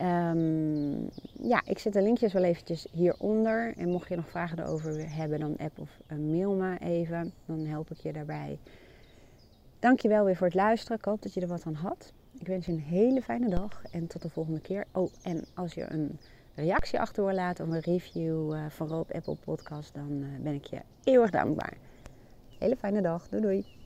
Um, 0.00 1.08
ja, 1.42 1.62
ik 1.64 1.78
zet 1.78 1.92
de 1.92 2.02
linkjes 2.02 2.32
wel 2.32 2.42
eventjes 2.42 2.86
hieronder. 2.92 3.74
En 3.76 3.88
mocht 3.88 4.08
je 4.08 4.16
nog 4.16 4.28
vragen 4.28 4.58
erover 4.58 5.14
hebben, 5.14 5.40
dan 5.40 5.56
app 5.56 5.78
of 5.78 6.00
mail 6.08 6.54
me 6.54 6.78
even. 6.78 7.32
Dan 7.46 7.66
help 7.66 7.90
ik 7.90 8.00
je 8.00 8.12
daarbij. 8.12 8.58
Dankjewel 9.78 10.24
weer 10.24 10.36
voor 10.36 10.46
het 10.46 10.56
luisteren. 10.56 10.98
Ik 10.98 11.04
hoop 11.04 11.22
dat 11.22 11.34
je 11.34 11.40
er 11.40 11.46
wat 11.46 11.64
aan 11.64 11.74
had. 11.74 12.12
Ik 12.38 12.46
wens 12.46 12.66
je 12.66 12.72
een 12.72 12.80
hele 12.80 13.22
fijne 13.22 13.48
dag 13.48 13.82
en 13.90 14.06
tot 14.06 14.22
de 14.22 14.28
volgende 14.28 14.60
keer. 14.60 14.84
Oh, 14.92 15.12
en 15.22 15.44
als 15.54 15.74
je 15.74 15.92
een 15.92 16.18
reactie 16.54 17.00
achter 17.00 17.34
laten 17.34 17.66
of 17.66 17.74
een 17.74 17.80
review 17.80 18.54
uh, 18.54 18.64
van 18.68 18.88
Roop 18.88 19.12
Apple 19.12 19.36
Podcast, 19.44 19.94
dan 19.94 20.10
uh, 20.10 20.40
ben 20.40 20.54
ik 20.54 20.64
je 20.64 20.80
eeuwig 21.04 21.30
dankbaar. 21.30 21.76
Hele 22.58 22.76
fijne 22.76 23.02
dag. 23.02 23.28
Doei 23.28 23.42
doei. 23.42 23.81